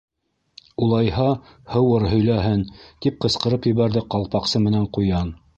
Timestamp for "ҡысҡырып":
3.27-3.71